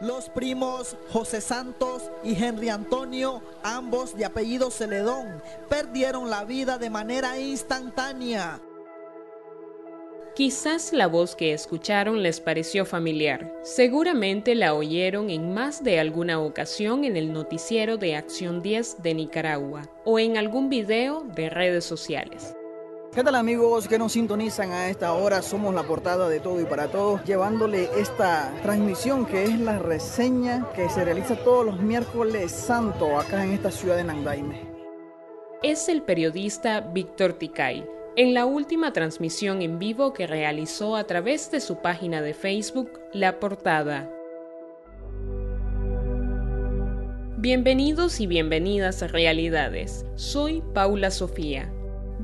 Los 0.00 0.28
primos 0.28 0.96
José 1.12 1.40
Santos 1.40 2.10
y 2.24 2.34
Henry 2.42 2.68
Antonio, 2.68 3.42
ambos 3.62 4.16
de 4.16 4.24
apellido 4.24 4.72
Celedón, 4.72 5.40
perdieron 5.68 6.30
la 6.30 6.44
vida 6.44 6.78
de 6.78 6.90
manera 6.90 7.38
instantánea. 7.38 8.60
Quizás 10.34 10.92
la 10.92 11.06
voz 11.06 11.36
que 11.36 11.52
escucharon 11.52 12.24
les 12.24 12.40
pareció 12.40 12.84
familiar. 12.84 13.54
Seguramente 13.62 14.56
la 14.56 14.74
oyeron 14.74 15.30
en 15.30 15.54
más 15.54 15.84
de 15.84 16.00
alguna 16.00 16.40
ocasión 16.40 17.04
en 17.04 17.16
el 17.16 17.32
noticiero 17.32 17.96
de 17.96 18.16
Acción 18.16 18.62
10 18.62 19.00
de 19.00 19.14
Nicaragua 19.14 19.88
o 20.04 20.18
en 20.18 20.36
algún 20.36 20.68
video 20.68 21.20
de 21.20 21.50
redes 21.50 21.84
sociales. 21.84 22.56
¿Qué 23.14 23.22
tal 23.22 23.36
amigos 23.36 23.86
que 23.86 23.96
nos 23.96 24.10
sintonizan 24.10 24.72
a 24.72 24.88
esta 24.88 25.12
hora? 25.12 25.40
Somos 25.40 25.72
la 25.72 25.84
portada 25.84 26.28
de 26.28 26.40
Todo 26.40 26.60
y 26.60 26.64
para 26.64 26.88
Todos, 26.88 27.22
llevándole 27.22 27.88
esta 27.96 28.52
transmisión 28.64 29.24
que 29.24 29.44
es 29.44 29.60
la 29.60 29.78
reseña 29.78 30.66
que 30.74 30.88
se 30.88 31.04
realiza 31.04 31.36
todos 31.36 31.64
los 31.64 31.80
miércoles 31.80 32.50
santo 32.50 33.16
acá 33.16 33.44
en 33.44 33.52
esta 33.52 33.70
ciudad 33.70 33.96
de 33.98 34.02
Nandaime. 34.02 34.62
Es 35.62 35.88
el 35.88 36.02
periodista 36.02 36.80
Víctor 36.80 37.34
Ticay. 37.34 37.86
En 38.16 38.34
la 38.34 38.46
última 38.46 38.92
transmisión 38.92 39.62
en 39.62 39.78
vivo 39.78 40.12
que 40.12 40.26
realizó 40.26 40.96
a 40.96 41.04
través 41.04 41.52
de 41.52 41.60
su 41.60 41.76
página 41.76 42.20
de 42.20 42.34
Facebook, 42.34 42.90
La 43.12 43.38
Portada. 43.38 44.10
Bienvenidos 47.38 48.18
y 48.18 48.26
bienvenidas 48.26 49.04
a 49.04 49.06
Realidades. 49.06 50.04
Soy 50.16 50.64
Paula 50.74 51.12
Sofía. 51.12 51.72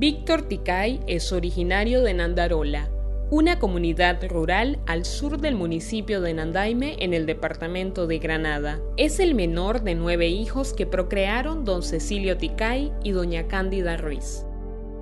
Víctor 0.01 0.49
Ticay 0.49 1.01
es 1.07 1.31
originario 1.31 2.03
de 2.03 2.15
Nandarola, 2.15 2.89
una 3.31 3.59
comunidad 3.59 4.27
rural 4.31 4.79
al 4.87 5.05
sur 5.05 5.39
del 5.39 5.57
municipio 5.57 6.23
de 6.23 6.33
Nandaime 6.33 6.97
en 7.01 7.13
el 7.13 7.27
departamento 7.27 8.07
de 8.07 8.19
Granada. 8.19 8.81
Es 8.97 9.21
el 9.21 9.35
menor 9.35 9.83
de 9.83 9.95
nueve 9.95 10.29
hijos 10.29 10.73
que 10.73 10.87
procrearon 10.87 11.67
don 11.67 11.83
Cecilio 11.83 12.39
Ticay 12.39 12.91
y 13.05 13.11
doña 13.11 13.47
Cándida 13.47 13.99
Ruiz. 13.99 14.47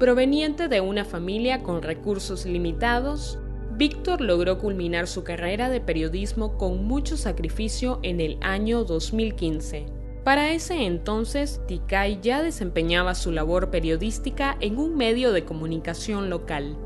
Proveniente 0.00 0.66
de 0.66 0.80
una 0.80 1.04
familia 1.04 1.62
con 1.62 1.80
recursos 1.82 2.44
limitados, 2.44 3.38
Víctor 3.76 4.20
logró 4.20 4.58
culminar 4.58 5.06
su 5.06 5.22
carrera 5.22 5.70
de 5.70 5.80
periodismo 5.80 6.58
con 6.58 6.84
mucho 6.84 7.16
sacrificio 7.16 8.00
en 8.02 8.20
el 8.20 8.36
año 8.40 8.82
2015 8.82 9.97
para 10.24 10.52
ese 10.52 10.84
entonces, 10.84 11.60
Ticay 11.66 12.20
ya 12.20 12.42
desempeñaba 12.42 13.14
su 13.14 13.32
labor 13.32 13.70
periodística 13.70 14.56
en 14.60 14.78
un 14.78 14.96
medio 14.96 15.32
de 15.32 15.44
comunicación 15.44 16.30
local. 16.30 16.76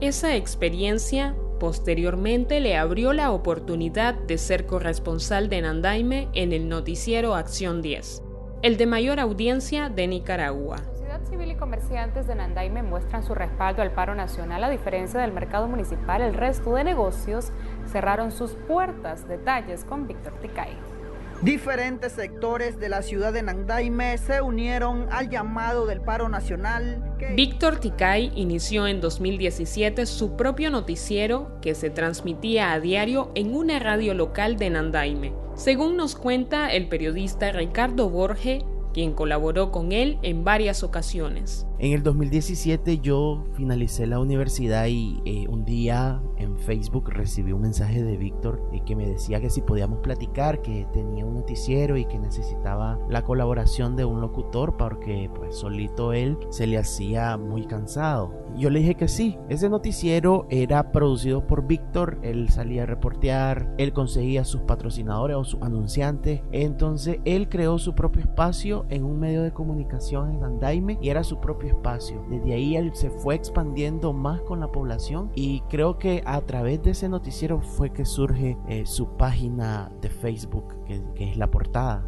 Esa 0.00 0.36
experiencia 0.36 1.34
posteriormente 1.58 2.60
le 2.60 2.76
abrió 2.76 3.12
la 3.12 3.30
oportunidad 3.30 4.14
de 4.14 4.38
ser 4.38 4.66
corresponsal 4.66 5.48
de 5.48 5.62
Nandaime 5.62 6.28
en 6.34 6.52
el 6.52 6.68
noticiero 6.68 7.34
Acción 7.34 7.82
10, 7.82 8.22
el 8.62 8.76
de 8.76 8.86
mayor 8.86 9.20
audiencia 9.20 9.88
de 9.88 10.06
Nicaragua. 10.06 10.78
Sociedad 10.78 11.24
civil 11.24 11.50
y 11.50 11.56
comerciantes 11.56 12.26
de 12.26 12.34
Nandaime 12.34 12.82
muestran 12.82 13.22
su 13.22 13.34
respaldo 13.34 13.82
al 13.82 13.92
paro 13.92 14.14
nacional 14.14 14.64
a 14.64 14.70
diferencia 14.70 15.20
del 15.20 15.32
mercado 15.32 15.66
municipal. 15.66 16.20
El 16.20 16.34
resto 16.34 16.74
de 16.74 16.84
negocios 16.84 17.52
cerraron 17.90 18.32
sus 18.32 18.52
puertas. 18.52 19.26
Detalles 19.26 19.84
con 19.84 20.06
Víctor 20.06 20.34
Ticay. 20.42 20.76
Diferentes 21.42 22.12
sectores 22.12 22.80
de 22.80 22.88
la 22.88 23.02
ciudad 23.02 23.32
de 23.32 23.42
Nandaime 23.42 24.16
se 24.16 24.40
unieron 24.40 25.06
al 25.10 25.28
llamado 25.28 25.86
del 25.86 26.00
paro 26.00 26.28
nacional. 26.28 27.14
Víctor 27.34 27.78
Ticay 27.78 28.32
inició 28.34 28.86
en 28.86 29.00
2017 29.00 30.06
su 30.06 30.34
propio 30.36 30.70
noticiero 30.70 31.60
que 31.60 31.74
se 31.74 31.90
transmitía 31.90 32.72
a 32.72 32.80
diario 32.80 33.32
en 33.34 33.54
una 33.54 33.78
radio 33.78 34.14
local 34.14 34.56
de 34.56 34.70
Nandaime. 34.70 35.34
Según 35.54 35.96
nos 35.96 36.16
cuenta 36.16 36.72
el 36.72 36.88
periodista 36.88 37.52
Ricardo 37.52 38.08
Borge, 38.08 38.64
quien 38.94 39.12
colaboró 39.12 39.72
con 39.72 39.92
él 39.92 40.18
en 40.22 40.42
varias 40.42 40.82
ocasiones. 40.82 41.66
En 41.78 41.92
el 41.92 42.02
2017 42.02 43.00
yo 43.00 43.44
finalicé 43.54 44.06
la 44.06 44.18
universidad 44.18 44.86
y 44.86 45.20
eh, 45.26 45.46
un 45.48 45.66
día 45.66 46.22
en 46.38 46.58
Facebook 46.58 47.10
recibí 47.10 47.52
un 47.52 47.62
mensaje 47.62 48.02
de 48.02 48.16
Víctor 48.16 48.62
eh, 48.72 48.82
que 48.84 48.96
me 48.96 49.06
decía 49.06 49.40
que 49.40 49.50
si 49.50 49.62
podíamos 49.62 50.00
platicar, 50.00 50.62
que 50.62 50.86
tenía 50.92 51.24
un 51.24 51.34
noticiero 51.34 51.96
y 51.96 52.04
que 52.04 52.18
necesitaba 52.18 52.98
la 53.08 53.22
colaboración 53.22 53.96
de 53.96 54.04
un 54.04 54.20
locutor 54.20 54.76
porque 54.76 55.30
pues 55.34 55.56
solito 55.56 56.12
él 56.12 56.38
se 56.50 56.66
le 56.66 56.78
hacía 56.78 57.36
muy 57.36 57.66
cansado. 57.66 58.32
Yo 58.56 58.70
le 58.70 58.80
dije 58.80 58.94
que 58.94 59.08
sí, 59.08 59.38
ese 59.48 59.68
noticiero 59.68 60.46
era 60.48 60.90
producido 60.92 61.46
por 61.46 61.66
Víctor, 61.66 62.18
él 62.22 62.48
salía 62.48 62.84
a 62.84 62.86
reportear, 62.86 63.74
él 63.76 63.92
conseguía 63.92 64.44
sus 64.44 64.62
patrocinadores 64.62 65.36
o 65.36 65.44
sus 65.44 65.60
anunciantes, 65.62 66.40
entonces 66.52 67.18
él 67.24 67.48
creó 67.48 67.78
su 67.78 67.94
propio 67.94 68.22
espacio 68.22 68.86
en 68.88 69.04
un 69.04 69.18
medio 69.18 69.42
de 69.42 69.52
comunicación 69.52 70.34
en 70.34 70.44
Andaime 70.44 70.98
y 71.02 71.10
era 71.10 71.22
su 71.22 71.38
propio 71.40 71.68
espacio. 71.68 72.24
Desde 72.30 72.54
ahí 72.54 72.76
él 72.76 72.92
se 72.94 73.10
fue 73.10 73.34
expandiendo 73.34 74.12
más 74.12 74.40
con 74.42 74.60
la 74.60 74.68
población 74.68 75.30
y 75.34 75.60
creo 75.68 75.98
que 75.98 76.22
a 76.26 76.40
través 76.40 76.82
de 76.82 76.90
ese 76.90 77.08
noticiero 77.08 77.60
fue 77.60 77.92
que 77.92 78.04
surge 78.04 78.58
eh, 78.68 78.84
su 78.84 79.16
página 79.16 79.90
de 80.00 80.10
Facebook, 80.10 80.74
que, 80.84 81.00
es 81.16 81.36
la 81.36 81.50
portada. 81.50 82.04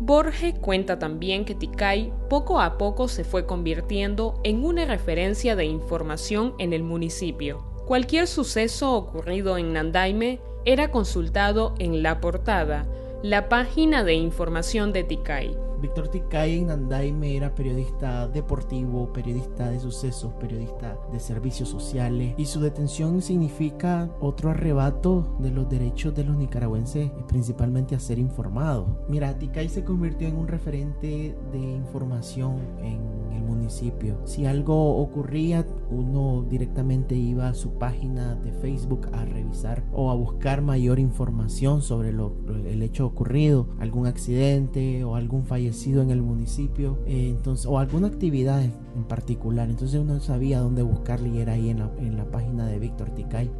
Borge 0.00 0.54
cuenta 0.54 0.98
también 0.98 1.44
que 1.44 1.54
Ticay 1.54 2.12
poco 2.28 2.60
a 2.60 2.78
poco 2.78 3.06
se 3.06 3.22
fue 3.22 3.46
convirtiendo 3.46 4.40
en 4.44 4.64
una 4.64 4.86
referencia 4.86 5.56
de 5.56 5.66
información 5.66 6.54
en 6.58 6.72
el 6.72 6.82
municipio. 6.82 7.64
Cualquier 7.86 8.26
suceso 8.26 8.94
ocurrido 8.94 9.56
en 9.58 9.72
Nandaime 9.72 10.40
era 10.64 10.90
consultado 10.90 11.74
en 11.78 12.02
La 12.02 12.20
Portada, 12.20 12.86
la 13.22 13.50
página 13.50 14.02
de 14.02 14.14
información 14.14 14.94
de 14.94 15.04
Ticay. 15.04 15.54
Víctor 15.80 16.08
Ticay 16.08 16.58
en 16.58 16.66
Nandaime 16.66 17.36
era 17.36 17.54
periodista 17.54 18.28
deportivo, 18.28 19.12
periodista 19.12 19.70
de 19.70 19.78
sucesos, 19.78 20.32
periodista 20.34 20.98
de 21.12 21.20
servicios 21.20 21.68
sociales 21.68 22.34
y 22.38 22.46
su 22.46 22.60
detención 22.60 23.20
significa 23.20 24.10
otro 24.20 24.50
arrebato 24.50 25.36
de 25.38 25.50
los 25.50 25.68
derechos 25.68 26.14
de 26.14 26.24
los 26.24 26.36
nicaragüenses, 26.36 27.10
principalmente 27.28 27.94
a 27.94 28.00
ser 28.00 28.18
informados. 28.18 28.88
Mira, 29.08 29.38
Ticay 29.38 29.68
se 29.68 29.84
convirtió 29.84 30.28
en 30.28 30.36
un 30.36 30.48
referente 30.48 31.34
de 31.52 31.58
información 31.58 32.58
en 32.82 33.19
el 33.40 33.46
municipio. 33.46 34.18
Si 34.24 34.46
algo 34.46 34.98
ocurría, 34.98 35.66
uno 35.90 36.44
directamente 36.48 37.14
iba 37.14 37.48
a 37.48 37.54
su 37.54 37.78
página 37.78 38.34
de 38.34 38.52
Facebook 38.52 39.08
a 39.12 39.24
revisar 39.24 39.82
o 39.92 40.10
a 40.10 40.14
buscar 40.14 40.62
mayor 40.62 40.98
información 40.98 41.82
sobre 41.82 42.12
lo, 42.12 42.34
el 42.66 42.82
hecho 42.82 43.06
ocurrido, 43.06 43.68
algún 43.80 44.06
accidente 44.06 45.02
o 45.04 45.16
algún 45.16 45.44
fallecimiento 45.44 45.70
sido 45.72 46.02
en 46.02 46.10
el 46.10 46.22
municipio 46.22 46.98
eh, 47.06 47.28
entonces, 47.30 47.66
o 47.66 47.78
alguna 47.78 48.08
actividad 48.08 48.62
en 48.62 49.04
particular. 49.08 49.68
Entonces 49.68 50.00
uno 50.00 50.20
sabía 50.20 50.60
dónde 50.60 50.82
buscarle 50.82 51.28
y 51.30 51.38
era 51.38 51.54
ahí 51.54 51.70
en 51.70 51.78
la, 51.80 51.90
en 51.98 52.16
la 52.16 52.24
página 52.24 52.66
de 52.66 52.78
Víctor 52.78 53.10
Ticay. 53.10 53.50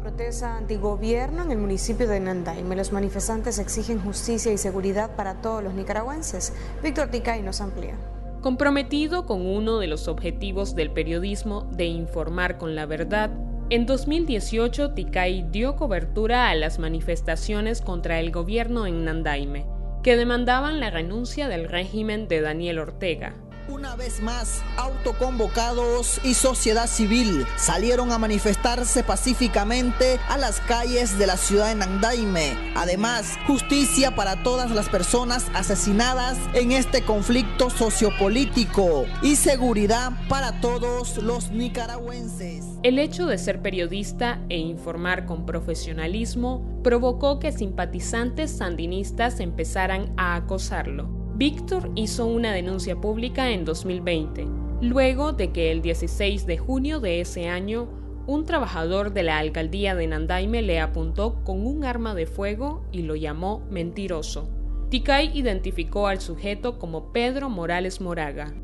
Protesta 0.00 0.56
antigobierno 0.56 1.44
en 1.44 1.52
el 1.52 1.58
municipio 1.58 2.08
de 2.08 2.18
Nandaime. 2.18 2.74
Los 2.74 2.90
manifestantes 2.90 3.60
exigen 3.60 4.00
justicia 4.00 4.52
y 4.52 4.58
seguridad 4.58 5.14
para 5.14 5.40
todos 5.40 5.62
los 5.62 5.74
nicaragüenses. 5.74 6.52
Víctor 6.82 7.08
Ticay 7.08 7.40
nos 7.42 7.60
amplía. 7.60 7.96
Comprometido 8.42 9.24
con 9.24 9.46
uno 9.46 9.78
de 9.78 9.86
los 9.86 10.08
objetivos 10.08 10.74
del 10.74 10.90
periodismo 10.90 11.70
de 11.76 11.84
informar 11.84 12.58
con 12.58 12.74
la 12.74 12.86
verdad, 12.86 13.30
en 13.70 13.86
2018 13.86 14.94
Ticay 14.94 15.46
dio 15.52 15.76
cobertura 15.76 16.50
a 16.50 16.54
las 16.56 16.80
manifestaciones 16.80 17.80
contra 17.80 18.18
el 18.18 18.32
gobierno 18.32 18.88
en 18.88 19.04
Nandaime 19.04 19.64
que 20.02 20.16
demandaban 20.16 20.80
la 20.80 20.90
renuncia 20.90 21.46
del 21.46 21.68
régimen 21.68 22.26
de 22.26 22.40
Daniel 22.40 22.80
Ortega. 22.80 23.36
Una 23.68 23.94
vez 23.94 24.20
más, 24.20 24.60
autoconvocados 24.76 26.20
y 26.24 26.34
sociedad 26.34 26.88
civil 26.88 27.46
salieron 27.56 28.10
a 28.10 28.18
manifestarse 28.18 29.04
pacíficamente 29.04 30.18
a 30.28 30.36
las 30.36 30.60
calles 30.60 31.16
de 31.16 31.28
la 31.28 31.36
ciudad 31.36 31.68
de 31.68 31.76
Nandaime. 31.76 32.56
Además, 32.74 33.38
justicia 33.46 34.16
para 34.16 34.42
todas 34.42 34.72
las 34.72 34.88
personas 34.88 35.46
asesinadas 35.54 36.38
en 36.54 36.72
este 36.72 37.04
conflicto 37.04 37.70
sociopolítico 37.70 39.06
y 39.22 39.36
seguridad 39.36 40.10
para 40.28 40.60
todos 40.60 41.18
los 41.18 41.52
nicaragüenses. 41.52 42.64
El 42.82 42.98
hecho 42.98 43.26
de 43.26 43.38
ser 43.38 43.62
periodista 43.62 44.40
e 44.48 44.58
informar 44.58 45.24
con 45.24 45.46
profesionalismo 45.46 46.80
provocó 46.82 47.38
que 47.38 47.52
simpatizantes 47.52 48.50
sandinistas 48.50 49.38
empezaran 49.38 50.12
a 50.16 50.34
acosarlo. 50.34 51.21
Víctor 51.34 51.90
hizo 51.94 52.26
una 52.26 52.52
denuncia 52.52 53.00
pública 53.00 53.50
en 53.50 53.64
2020, 53.64 54.46
luego 54.80 55.32
de 55.32 55.50
que 55.50 55.70
el 55.70 55.82
16 55.82 56.46
de 56.46 56.58
junio 56.58 57.00
de 57.00 57.20
ese 57.20 57.48
año 57.48 57.88
un 58.26 58.44
trabajador 58.44 59.12
de 59.12 59.24
la 59.24 59.38
alcaldía 59.38 59.94
de 59.94 60.06
Nandaime 60.06 60.62
le 60.62 60.80
apuntó 60.80 61.42
con 61.42 61.66
un 61.66 61.84
arma 61.84 62.14
de 62.14 62.26
fuego 62.26 62.84
y 62.92 63.02
lo 63.02 63.16
llamó 63.16 63.66
mentiroso. 63.70 64.48
Ticay 64.90 65.36
identificó 65.36 66.06
al 66.06 66.20
sujeto 66.20 66.78
como 66.78 67.12
Pedro 67.12 67.48
Morales 67.48 68.00
Moraga, 68.00 68.54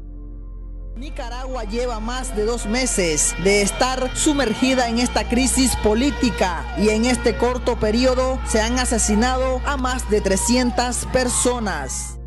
Nicaragua 0.98 1.62
lleva 1.62 2.00
más 2.00 2.34
de 2.34 2.44
dos 2.44 2.66
meses 2.66 3.34
de 3.44 3.62
estar 3.62 4.16
sumergida 4.16 4.88
en 4.88 4.98
esta 4.98 5.28
crisis 5.28 5.76
política 5.76 6.64
y 6.76 6.88
en 6.88 7.04
este 7.04 7.36
corto 7.36 7.78
periodo 7.78 8.40
se 8.48 8.60
han 8.60 8.80
asesinado 8.80 9.60
a 9.64 9.76
más 9.76 10.10
de 10.10 10.20
300 10.20 11.06
personas. 11.12 12.17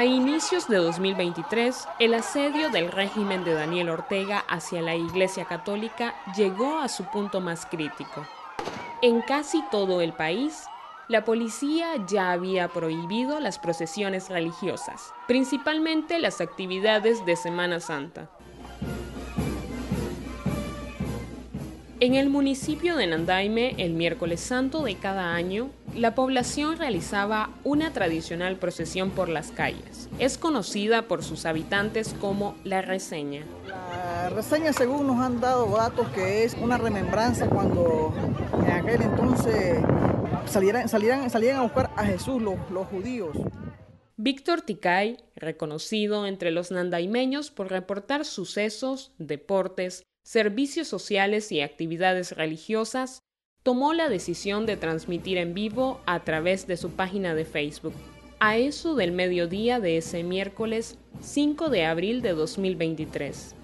A 0.00 0.06
inicios 0.06 0.66
de 0.66 0.78
2023, 0.78 1.86
el 1.98 2.14
asedio 2.14 2.70
del 2.70 2.90
régimen 2.90 3.44
de 3.44 3.52
Daniel 3.52 3.90
Ortega 3.90 4.42
hacia 4.48 4.80
la 4.80 4.94
Iglesia 4.94 5.44
Católica 5.44 6.14
llegó 6.34 6.78
a 6.78 6.88
su 6.88 7.04
punto 7.04 7.42
más 7.42 7.66
crítico. 7.66 8.26
En 9.02 9.20
casi 9.20 9.62
todo 9.70 10.00
el 10.00 10.14
país, 10.14 10.64
la 11.08 11.26
policía 11.26 11.96
ya 12.06 12.30
había 12.30 12.68
prohibido 12.68 13.40
las 13.40 13.58
procesiones 13.58 14.30
religiosas, 14.30 15.12
principalmente 15.28 16.18
las 16.18 16.40
actividades 16.40 17.26
de 17.26 17.36
Semana 17.36 17.78
Santa. 17.78 18.30
En 22.02 22.14
el 22.14 22.30
municipio 22.30 22.96
de 22.96 23.06
Nandaime, 23.06 23.74
el 23.76 23.92
miércoles 23.92 24.40
santo 24.40 24.82
de 24.82 24.94
cada 24.94 25.34
año, 25.34 25.68
la 25.94 26.14
población 26.14 26.78
realizaba 26.78 27.50
una 27.62 27.92
tradicional 27.92 28.56
procesión 28.56 29.10
por 29.10 29.28
las 29.28 29.50
calles. 29.50 30.08
Es 30.18 30.38
conocida 30.38 31.02
por 31.08 31.22
sus 31.22 31.44
habitantes 31.44 32.14
como 32.18 32.54
la 32.64 32.80
reseña. 32.80 33.44
La 33.68 34.30
reseña, 34.30 34.72
según 34.72 35.08
nos 35.08 35.20
han 35.20 35.42
dado 35.42 35.66
datos, 35.76 36.08
que 36.14 36.44
es 36.44 36.54
una 36.54 36.78
remembranza 36.78 37.50
cuando 37.50 38.14
en 38.64 38.70
aquel 38.70 39.02
entonces 39.02 39.76
salieran, 40.46 40.88
salieran, 40.88 41.28
a 41.58 41.62
buscar 41.62 41.90
a 41.96 42.06
Jesús 42.06 42.40
los, 42.40 42.56
los 42.70 42.86
judíos. 42.86 43.36
Víctor 44.16 44.62
Ticay, 44.62 45.18
reconocido 45.36 46.26
entre 46.26 46.50
los 46.50 46.70
nandaimeños 46.70 47.50
por 47.50 47.68
reportar 47.68 48.24
sucesos, 48.24 49.12
deportes, 49.18 50.02
servicios 50.30 50.86
sociales 50.86 51.50
y 51.50 51.60
actividades 51.60 52.36
religiosas, 52.36 53.24
tomó 53.64 53.94
la 53.94 54.08
decisión 54.08 54.64
de 54.64 54.76
transmitir 54.76 55.38
en 55.38 55.54
vivo 55.54 56.00
a 56.06 56.20
través 56.20 56.68
de 56.68 56.76
su 56.76 56.92
página 56.92 57.34
de 57.34 57.44
Facebook, 57.44 57.94
a 58.38 58.56
eso 58.56 58.94
del 58.94 59.10
mediodía 59.10 59.80
de 59.80 59.96
ese 59.96 60.22
miércoles 60.22 60.98
5 61.20 61.68
de 61.68 61.84
abril 61.84 62.22
de 62.22 62.34
2023. 62.34 63.56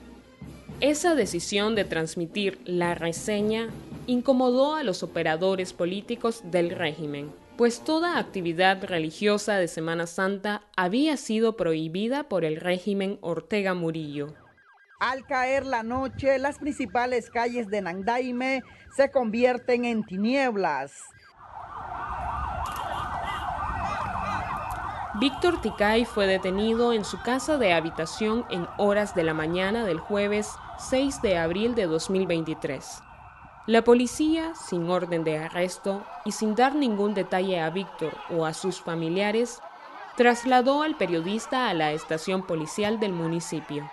Esa 0.81 1.15
decisión 1.15 1.77
de 1.77 1.85
transmitir 1.85 2.59
la 2.65 2.97
reseña 2.97 3.69
incomodó 4.09 4.75
a 4.75 4.83
los 4.83 5.05
operadores 5.05 5.73
políticos 5.73 6.43
del 6.51 6.71
régimen, 6.71 7.31
pues 7.57 7.85
toda 7.85 8.19
actividad 8.19 8.83
religiosa 8.83 9.57
de 9.57 9.69
Semana 9.69 10.09
Santa 10.09 10.67
había 10.77 11.17
sido 11.17 11.57
prohibida 11.57 12.29
por 12.29 12.45
el 12.45 12.57
régimen 12.57 13.19
Ortega 13.21 13.75
Murillo. 13.75 14.35
Al 14.99 15.27
caer 15.27 15.67
la 15.67 15.83
noche, 15.83 16.39
las 16.39 16.59
principales 16.59 17.29
calles 17.29 17.69
de 17.69 17.83
Nandaime 17.83 18.63
se 18.97 19.11
convierten 19.11 19.85
en 19.85 20.05
tinieblas. 20.05 20.95
Víctor 25.21 25.61
Ticay 25.61 26.07
fue 26.07 26.27
detenido 26.27 26.95
en 26.95 27.05
su 27.05 27.21
casa 27.21 27.59
de 27.59 27.75
habitación 27.75 28.47
en 28.49 28.67
horas 28.79 29.15
de 29.15 29.23
la 29.23 29.35
mañana 29.35 29.85
del 29.85 29.99
jueves 29.99 30.51
6 30.79 31.21
de 31.21 31.37
abril 31.37 31.75
de 31.75 31.87
2023. 31.87 33.03
La 33.67 33.83
policía, 33.83 34.55
sin 34.55 34.89
orden 34.89 35.25
de 35.25 35.39
arresto 35.39 36.07
y 36.25 36.33
sin 36.33 36.55
dar 36.55 36.75
ningún 36.75 37.13
detalle 37.13 37.61
a 37.61 37.69
Víctor 37.69 38.17
o 38.31 38.47
a 38.47 38.55
sus 38.55 38.81
familiares, 38.81 39.61
trasladó 40.17 40.83
al 40.83 40.97
periodista 40.97 41.69
a 41.69 41.75
la 41.75 41.93
estación 41.93 42.47
policial 42.47 42.99
del 42.99 43.13
municipio. 43.13 43.91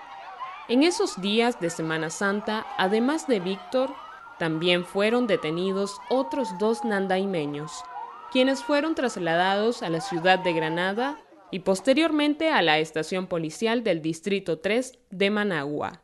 En 0.69 0.83
esos 0.83 1.19
días 1.19 1.59
de 1.59 1.69
Semana 1.69 2.09
Santa, 2.09 2.65
además 2.77 3.27
de 3.27 3.41
Víctor, 3.41 3.93
también 4.39 4.85
fueron 4.85 5.27
detenidos 5.27 5.99
otros 6.09 6.57
dos 6.57 6.85
nandaimeños, 6.85 7.83
quienes 8.31 8.63
fueron 8.63 8.95
trasladados 8.95 9.83
a 9.83 9.89
la 9.89 9.99
ciudad 9.99 10.39
de 10.39 10.53
Granada 10.53 11.19
y 11.51 11.59
posteriormente 11.59 12.49
a 12.49 12.61
la 12.61 12.79
estación 12.79 13.27
policial 13.27 13.83
del 13.83 14.01
Distrito 14.01 14.59
3 14.59 14.99
de 15.11 15.29
Managua. 15.29 16.01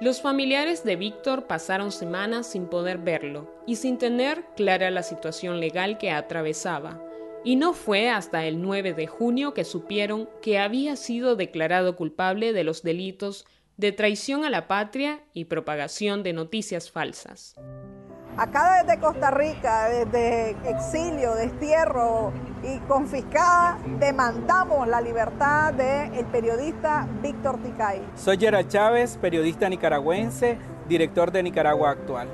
Los 0.00 0.22
familiares 0.22 0.84
de 0.84 0.96
Víctor 0.96 1.46
pasaron 1.46 1.92
semanas 1.92 2.46
sin 2.46 2.66
poder 2.66 2.96
verlo 2.96 3.52
y 3.66 3.76
sin 3.76 3.98
tener 3.98 4.42
clara 4.56 4.90
la 4.90 5.02
situación 5.02 5.60
legal 5.60 5.98
que 5.98 6.12
atravesaba, 6.12 6.98
y 7.44 7.56
no 7.56 7.72
fue 7.72 8.10
hasta 8.10 8.44
el 8.44 8.62
9 8.62 8.94
de 8.94 9.06
junio 9.06 9.54
que 9.54 9.64
supieron 9.64 10.28
que 10.42 10.58
había 10.58 10.96
sido 10.96 11.36
declarado 11.36 11.96
culpable 11.96 12.52
de 12.52 12.64
los 12.64 12.82
delitos 12.82 13.46
de 13.76 13.92
traición 13.92 14.44
a 14.44 14.50
la 14.50 14.66
patria 14.66 15.20
y 15.32 15.44
propagación 15.44 16.22
de 16.22 16.32
noticias 16.32 16.90
falsas. 16.90 17.54
Acá 18.36 18.84
desde 18.84 19.00
Costa 19.00 19.30
Rica, 19.30 19.88
desde 19.88 20.50
exilio, 20.68 21.34
destierro 21.34 22.32
y 22.62 22.78
confiscada, 22.86 23.78
demandamos 23.98 24.86
la 24.86 25.00
libertad 25.00 25.74
del 25.74 26.24
periodista 26.26 27.08
Víctor 27.20 27.60
Ticay. 27.62 28.00
Soy 28.14 28.36
Gerald 28.36 28.68
Chávez, 28.68 29.16
periodista 29.16 29.68
nicaragüense, 29.68 30.58
director 30.88 31.32
de 31.32 31.42
Nicaragua 31.42 31.90
Actual. 31.90 32.28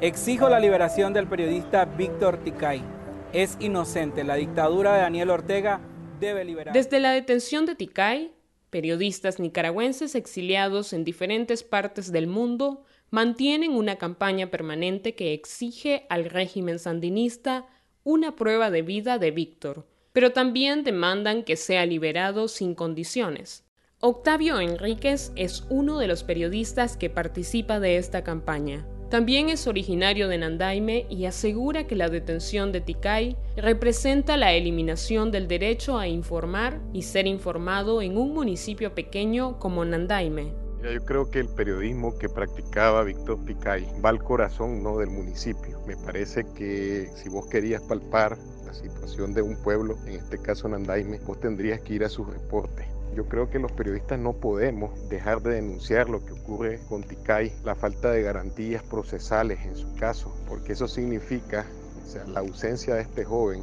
Exijo 0.00 0.48
la 0.48 0.58
liberación 0.58 1.12
del 1.12 1.28
periodista 1.28 1.84
Víctor 1.84 2.38
Ticay. 2.38 2.93
Es 3.34 3.56
inocente. 3.58 4.22
La 4.22 4.36
dictadura 4.36 4.94
de 4.94 5.00
Daniel 5.00 5.30
Ortega 5.30 5.80
debe 6.20 6.44
liberar. 6.44 6.72
Desde 6.72 7.00
la 7.00 7.10
detención 7.10 7.66
de 7.66 7.74
Ticay, 7.74 8.32
periodistas 8.70 9.40
nicaragüenses 9.40 10.14
exiliados 10.14 10.92
en 10.92 11.02
diferentes 11.02 11.64
partes 11.64 12.12
del 12.12 12.28
mundo 12.28 12.84
mantienen 13.10 13.72
una 13.72 13.96
campaña 13.96 14.52
permanente 14.52 15.16
que 15.16 15.34
exige 15.34 16.06
al 16.10 16.26
régimen 16.26 16.78
sandinista 16.78 17.66
una 18.04 18.36
prueba 18.36 18.70
de 18.70 18.82
vida 18.82 19.18
de 19.18 19.32
Víctor, 19.32 19.84
pero 20.12 20.30
también 20.30 20.84
demandan 20.84 21.42
que 21.42 21.56
sea 21.56 21.86
liberado 21.86 22.46
sin 22.46 22.76
condiciones. 22.76 23.64
Octavio 23.98 24.60
Enríquez 24.60 25.32
es 25.34 25.64
uno 25.70 25.98
de 25.98 26.06
los 26.06 26.22
periodistas 26.22 26.96
que 26.96 27.10
participa 27.10 27.80
de 27.80 27.96
esta 27.96 28.22
campaña. 28.22 28.86
También 29.14 29.48
es 29.48 29.68
originario 29.68 30.26
de 30.26 30.38
Nandaime 30.38 31.06
y 31.08 31.26
asegura 31.26 31.86
que 31.86 31.94
la 31.94 32.08
detención 32.08 32.72
de 32.72 32.80
Ticay 32.80 33.36
representa 33.56 34.36
la 34.36 34.54
eliminación 34.54 35.30
del 35.30 35.46
derecho 35.46 35.98
a 35.98 36.08
informar 36.08 36.80
y 36.92 37.02
ser 37.02 37.28
informado 37.28 38.02
en 38.02 38.16
un 38.16 38.34
municipio 38.34 38.92
pequeño 38.92 39.60
como 39.60 39.84
Nandaime 39.84 40.52
yo 40.82 41.04
creo 41.04 41.30
que 41.30 41.38
el 41.38 41.48
periodismo 41.48 42.18
que 42.18 42.28
practicaba 42.28 43.04
Víctor 43.04 43.42
Picay 43.44 43.86
va 44.04 44.10
al 44.10 44.22
corazón 44.22 44.82
¿no? 44.82 44.98
del 44.98 45.10
municipio. 45.10 45.80
Me 45.86 45.96
parece 45.96 46.44
que 46.56 47.08
si 47.14 47.28
vos 47.28 47.46
querías 47.46 47.82
palpar 47.82 48.36
la 48.66 48.74
situación 48.74 49.32
de 49.32 49.42
un 49.42 49.56
pueblo, 49.62 49.96
en 50.06 50.14
este 50.14 50.38
caso 50.38 50.68
Nandaime, 50.68 51.20
vos 51.20 51.38
tendrías 51.38 51.80
que 51.80 51.94
ir 51.94 52.04
a 52.04 52.08
sus 52.08 52.26
reportes. 52.28 52.93
Yo 53.14 53.28
creo 53.28 53.48
que 53.48 53.58
los 53.58 53.72
periodistas 53.72 54.18
no 54.18 54.32
podemos 54.32 55.08
dejar 55.08 55.40
de 55.42 55.54
denunciar 55.54 56.08
lo 56.08 56.24
que 56.24 56.32
ocurre 56.32 56.80
con 56.88 57.02
Ticay, 57.02 57.52
la 57.64 57.74
falta 57.74 58.10
de 58.10 58.22
garantías 58.22 58.82
procesales 58.82 59.64
en 59.64 59.76
su 59.76 59.94
caso, 59.96 60.34
porque 60.48 60.72
eso 60.72 60.88
significa 60.88 61.66
o 62.04 62.06
sea, 62.06 62.24
la 62.26 62.40
ausencia 62.40 62.94
de 62.94 63.02
este 63.02 63.24
joven, 63.24 63.62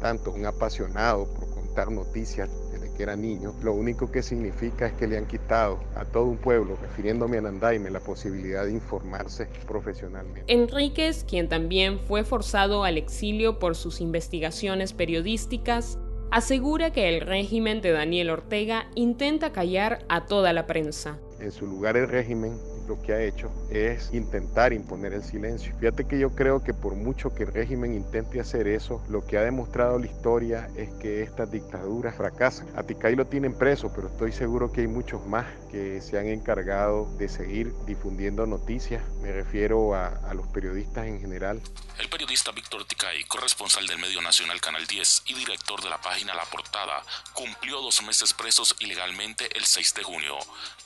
tanto 0.00 0.32
un 0.32 0.46
apasionado 0.46 1.26
por 1.34 1.50
contar 1.50 1.90
noticias 1.90 2.48
que 2.96 3.02
era 3.02 3.16
niño, 3.16 3.54
lo 3.62 3.72
único 3.72 4.10
que 4.10 4.22
significa 4.22 4.86
es 4.86 4.92
que 4.94 5.06
le 5.06 5.18
han 5.18 5.26
quitado 5.26 5.78
a 5.96 6.04
todo 6.04 6.24
un 6.24 6.36
pueblo, 6.36 6.76
refiriéndome 6.80 7.38
a 7.38 7.42
Nandaime, 7.42 7.90
la 7.90 8.00
posibilidad 8.00 8.64
de 8.64 8.72
informarse 8.72 9.48
profesionalmente. 9.66 10.44
Enríquez, 10.52 11.24
quien 11.24 11.48
también 11.48 11.98
fue 12.00 12.24
forzado 12.24 12.84
al 12.84 12.98
exilio 12.98 13.58
por 13.58 13.76
sus 13.76 14.00
investigaciones 14.00 14.92
periodísticas, 14.92 15.98
asegura 16.32 16.92
que 16.92 17.10
el 17.10 17.20
régimen 17.20 17.82
de 17.82 17.92
Daniel 17.92 18.30
Ortega 18.30 18.86
intenta 18.94 19.52
callar 19.52 19.98
a 20.08 20.24
toda 20.24 20.54
la 20.54 20.66
prensa. 20.66 21.18
En 21.38 21.52
su 21.52 21.66
lugar 21.66 21.98
el 21.98 22.08
régimen 22.08 22.58
lo 22.86 23.00
que 23.02 23.12
ha 23.12 23.22
hecho 23.22 23.50
es 23.70 24.12
intentar 24.12 24.72
imponer 24.72 25.12
el 25.12 25.22
silencio. 25.22 25.74
Fíjate 25.78 26.06
que 26.06 26.18
yo 26.18 26.34
creo 26.34 26.62
que 26.62 26.74
por 26.74 26.94
mucho 26.94 27.34
que 27.34 27.44
el 27.44 27.52
régimen 27.52 27.94
intente 27.94 28.40
hacer 28.40 28.66
eso, 28.66 29.02
lo 29.08 29.24
que 29.26 29.38
ha 29.38 29.42
demostrado 29.42 29.98
la 29.98 30.06
historia 30.06 30.68
es 30.76 30.90
que 31.00 31.22
estas 31.22 31.50
dictaduras 31.50 32.14
fracasan. 32.14 32.68
A 32.76 32.82
Ticay 32.82 33.16
lo 33.16 33.26
tienen 33.26 33.56
preso, 33.56 33.92
pero 33.94 34.08
estoy 34.08 34.32
seguro 34.32 34.72
que 34.72 34.82
hay 34.82 34.88
muchos 34.88 35.24
más 35.26 35.46
que 35.70 36.00
se 36.00 36.18
han 36.18 36.26
encargado 36.26 37.06
de 37.16 37.28
seguir 37.28 37.72
difundiendo 37.86 38.46
noticias. 38.46 39.02
Me 39.22 39.32
refiero 39.32 39.94
a, 39.94 40.08
a 40.08 40.34
los 40.34 40.46
periodistas 40.48 41.06
en 41.06 41.20
general. 41.20 41.60
El 41.98 42.08
periodista 42.08 42.50
Víctor 42.52 42.84
Ticay, 42.84 43.24
corresponsal 43.24 43.86
del 43.86 43.98
medio 43.98 44.20
nacional 44.20 44.60
Canal 44.60 44.86
10 44.86 45.22
y 45.26 45.34
director 45.34 45.82
de 45.82 45.90
la 45.90 46.00
página 46.00 46.34
La 46.34 46.44
Portada, 46.46 47.02
cumplió 47.32 47.80
dos 47.80 48.02
meses 48.02 48.32
presos 48.34 48.74
ilegalmente 48.80 49.48
el 49.56 49.64
6 49.64 49.94
de 49.94 50.02
junio. 50.02 50.36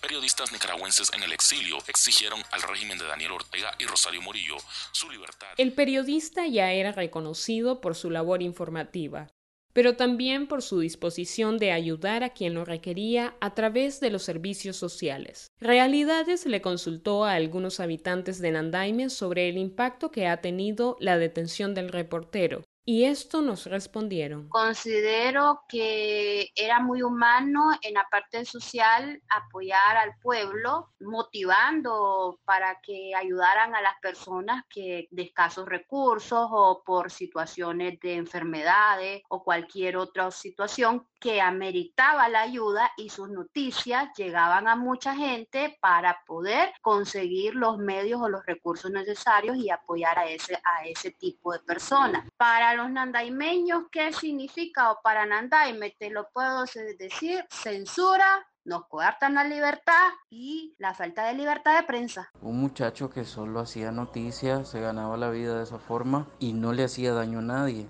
Periodistas 0.01 0.53
nicaragüenses 0.53 1.13
en 1.15 1.23
el 1.23 1.33
exilio 1.33 1.79
exigieron 1.97 2.41
al 2.53 2.63
régimen 2.63 2.99
de 2.99 3.07
Daniel 3.07 3.33
Ortega 3.33 3.75
y 3.79 3.87
Rosario 3.87 4.21
Murillo 4.21 4.57
su 4.93 5.11
libertad. 5.11 5.49
El 5.57 5.73
periodista 5.73 6.47
ya 6.47 6.71
era 6.71 6.93
reconocido 6.93 7.81
por 7.81 7.95
su 7.95 8.11
labor 8.11 8.43
informativa. 8.43 9.29
pero 9.73 9.95
también 9.95 10.47
por 10.47 10.63
su 10.63 10.81
disposición 10.81 11.59
de 11.59 11.71
ayudar 11.71 12.25
a 12.25 12.31
quien 12.31 12.55
lo 12.55 12.65
requería 12.65 13.37
a 13.43 13.53
través 13.53 14.01
de 14.01 14.09
los 14.09 14.23
servicios 14.23 14.79
sociales. 14.79 15.49
Realidades 15.61 16.47
le 16.47 16.63
consultó 16.63 17.27
a 17.27 17.35
algunos 17.35 17.79
habitantes 17.79 18.39
de 18.39 18.53
Nandaime 18.53 19.11
sobre 19.11 19.51
el 19.51 19.59
impacto 19.59 20.11
que 20.11 20.29
ha 20.29 20.41
tenido 20.41 20.97
la 20.99 21.19
detención 21.19 21.75
del 21.75 21.91
reportero, 21.91 22.65
y 22.89 23.05
esto 23.05 23.43
nos 23.43 23.67
respondieron. 23.67 24.49
Considero 24.49 25.63
que 25.69 26.53
era 26.55 26.79
muy 26.79 27.03
humano 27.03 27.73
en 27.83 27.95
la 27.95 28.07
parte 28.09 28.45
social 28.45 29.21
apoyar 29.29 29.97
al 29.97 30.17
pueblo, 30.23 30.93
motivando 31.01 32.39
para 32.45 32.81
que 32.81 33.13
ayudaran 33.17 33.75
a 33.75 33.83
las 33.83 33.95
personas 34.01 34.63
que 34.71 35.09
de 35.11 35.23
escasos 35.23 35.69
recursos 35.69 36.49
o 36.53 36.85
por 36.87 37.11
situaciones 37.11 37.99
de 37.99 38.15
enfermedades 38.15 39.23
o 39.31 39.43
cualquier 39.43 39.97
otra 39.97 40.31
situación 40.31 41.09
que 41.19 41.41
ameritaba 41.41 42.29
la 42.29 42.43
ayuda 42.43 42.93
y 42.97 43.09
sus 43.09 43.29
noticias 43.29 44.11
llegaban 44.17 44.69
a 44.69 44.77
mucha 44.77 45.15
gente 45.17 45.77
para 45.81 46.23
poder 46.25 46.73
conseguir 46.83 47.57
los 47.57 47.79
medios 47.79 48.21
o 48.23 48.29
los 48.29 48.47
recursos 48.47 48.93
necesarios 48.93 49.57
y 49.57 49.71
apoyar 49.71 50.19
a 50.19 50.29
ese, 50.29 50.55
a 50.55 50.87
ese 50.87 51.11
tipo 51.11 51.53
de 51.53 51.59
personas. 51.61 52.29
Para 52.37 52.75
los 52.75 52.91
nandaimeños, 52.91 53.85
¿qué 53.91 54.13
significa? 54.13 54.93
O 54.93 55.01
para 55.03 55.25
Nandaime, 55.25 55.97
te 55.99 56.11
lo 56.11 56.29
puedo 56.31 56.65
decir, 56.99 57.45
censura, 57.49 58.47
nos 58.65 58.87
coartan 58.89 59.35
la 59.35 59.45
libertad 59.45 60.09
y 60.29 60.75
la 60.79 60.93
falta 60.93 61.27
de 61.27 61.35
libertad 61.35 61.81
de 61.81 61.87
prensa. 61.87 62.31
Un 62.43 62.61
muchacho 62.61 63.09
que 63.09 63.25
solo 63.25 63.61
hacía 63.61 63.91
noticias, 63.91 64.69
se 64.69 64.81
ganaba 64.81 65.17
la 65.17 65.31
vida 65.31 65.57
de 65.57 65.63
esa 65.63 65.79
forma 65.79 66.27
y 66.39 66.53
no 66.53 66.73
le 66.75 66.85
hacía 66.85 67.15
daño 67.15 67.39
a 67.39 67.43
nadie 67.43 67.89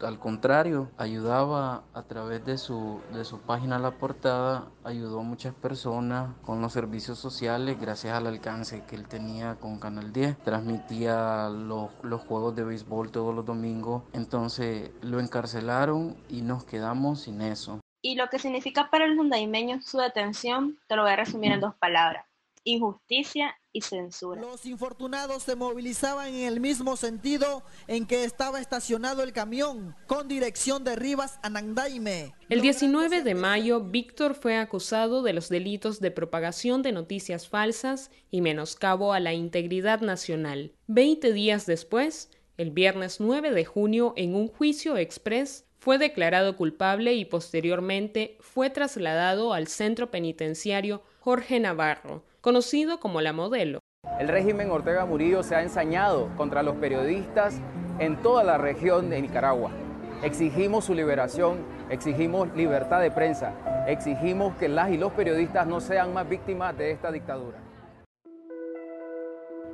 al 0.00 0.18
contrario, 0.18 0.90
ayudaba 0.98 1.84
a 1.94 2.02
través 2.02 2.44
de 2.44 2.58
su, 2.58 3.00
de 3.12 3.24
su 3.24 3.40
página 3.40 3.78
La 3.78 3.92
Portada, 3.92 4.70
ayudó 4.84 5.20
a 5.20 5.22
muchas 5.22 5.54
personas 5.54 6.30
con 6.42 6.60
los 6.60 6.72
servicios 6.72 7.18
sociales 7.18 7.80
gracias 7.80 8.14
al 8.14 8.26
alcance 8.26 8.84
que 8.86 8.96
él 8.96 9.06
tenía 9.06 9.56
con 9.56 9.78
Canal 9.78 10.12
10. 10.12 10.38
Transmitía 10.38 11.48
los, 11.48 11.90
los 12.02 12.20
juegos 12.22 12.56
de 12.56 12.64
béisbol 12.64 13.10
todos 13.12 13.34
los 13.34 13.44
domingos, 13.44 14.02
entonces 14.12 14.90
lo 15.02 15.20
encarcelaron 15.20 16.16
y 16.28 16.42
nos 16.42 16.64
quedamos 16.64 17.22
sin 17.22 17.40
eso. 17.40 17.80
Y 18.04 18.16
lo 18.16 18.28
que 18.28 18.40
significa 18.40 18.90
para 18.90 19.04
el 19.04 19.18
hundaimeño 19.18 19.80
su 19.82 19.98
detención, 19.98 20.78
te 20.88 20.96
lo 20.96 21.02
voy 21.02 21.12
a 21.12 21.16
resumir 21.16 21.52
en 21.52 21.60
dos 21.60 21.74
palabras 21.76 22.26
injusticia 22.64 23.56
y 23.72 23.80
censura. 23.80 24.40
Los 24.40 24.66
infortunados 24.66 25.42
se 25.42 25.56
movilizaban 25.56 26.34
en 26.34 26.46
el 26.46 26.60
mismo 26.60 26.96
sentido 26.96 27.62
en 27.86 28.06
que 28.06 28.24
estaba 28.24 28.60
estacionado 28.60 29.22
el 29.22 29.32
camión 29.32 29.96
con 30.06 30.28
dirección 30.28 30.84
de 30.84 30.96
Rivas 30.96 31.38
a 31.42 31.50
Nandaime. 31.50 32.34
El 32.48 32.60
19 32.60 33.22
de 33.22 33.34
mayo, 33.34 33.80
Víctor 33.80 34.34
fue 34.34 34.56
acusado 34.56 35.22
de 35.22 35.32
los 35.32 35.48
delitos 35.48 36.00
de 36.00 36.10
propagación 36.10 36.82
de 36.82 36.92
noticias 36.92 37.48
falsas 37.48 38.10
y 38.30 38.40
menoscabo 38.42 39.12
a 39.12 39.20
la 39.20 39.32
integridad 39.32 40.00
nacional. 40.00 40.72
Veinte 40.86 41.32
días 41.32 41.66
después, 41.66 42.30
el 42.58 42.70
viernes 42.70 43.20
9 43.20 43.52
de 43.52 43.64
junio, 43.64 44.12
en 44.16 44.34
un 44.34 44.48
juicio 44.48 44.96
express, 44.96 45.64
fue 45.78 45.98
declarado 45.98 46.56
culpable 46.56 47.14
y 47.14 47.24
posteriormente 47.24 48.36
fue 48.38 48.70
trasladado 48.70 49.52
al 49.52 49.66
centro 49.66 50.12
penitenciario 50.12 51.02
Jorge 51.18 51.58
Navarro, 51.58 52.24
conocido 52.42 53.00
como 53.00 53.20
la 53.20 53.32
modelo. 53.32 53.78
El 54.18 54.28
régimen 54.28 54.70
Ortega 54.70 55.06
Murillo 55.06 55.42
se 55.42 55.54
ha 55.54 55.62
ensañado 55.62 56.28
contra 56.36 56.62
los 56.62 56.76
periodistas 56.76 57.60
en 57.98 58.20
toda 58.20 58.42
la 58.42 58.58
región 58.58 59.08
de 59.08 59.22
Nicaragua. 59.22 59.70
Exigimos 60.22 60.84
su 60.84 60.94
liberación, 60.94 61.58
exigimos 61.88 62.48
libertad 62.54 63.00
de 63.00 63.10
prensa, 63.10 63.54
exigimos 63.86 64.54
que 64.56 64.68
las 64.68 64.90
y 64.90 64.98
los 64.98 65.12
periodistas 65.12 65.66
no 65.66 65.80
sean 65.80 66.12
más 66.12 66.28
víctimas 66.28 66.76
de 66.76 66.90
esta 66.90 67.10
dictadura. 67.12 67.58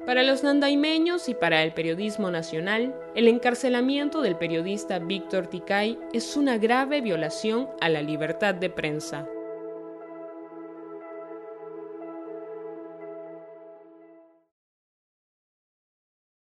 Para 0.04 0.22
los 0.22 0.42
nandaimeños 0.42 1.28
y 1.28 1.34
para 1.34 1.62
el 1.62 1.72
periodismo 1.72 2.30
nacional, 2.30 2.94
el 3.14 3.28
encarcelamiento 3.28 4.22
del 4.22 4.36
periodista 4.36 4.98
Víctor 4.98 5.48
Ticay 5.48 5.98
es 6.12 6.36
una 6.36 6.56
grave 6.56 7.00
violación 7.00 7.68
a 7.80 7.88
la 7.88 8.00
libertad 8.00 8.54
de 8.54 8.70
prensa. 8.70 9.26